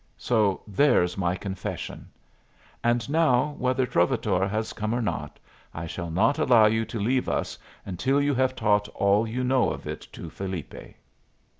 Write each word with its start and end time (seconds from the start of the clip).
So 0.17 0.63
there's 0.65 1.15
my 1.15 1.35
confession! 1.35 2.09
And 2.83 3.07
now, 3.07 3.53
whether 3.59 3.85
'Trovatore' 3.85 4.47
has 4.49 4.73
come 4.73 4.95
or 4.95 5.01
not, 5.03 5.37
I 5.75 5.85
shall 5.85 6.09
not 6.09 6.39
allow 6.39 6.65
you 6.65 6.85
to 6.85 6.99
leave 6.99 7.29
us 7.29 7.55
until 7.85 8.19
you 8.19 8.33
have 8.33 8.55
taught 8.55 8.87
all 8.95 9.27
you 9.27 9.43
know 9.43 9.69
of 9.69 9.85
it 9.85 10.01
to 10.13 10.31
Felipe." 10.31 10.95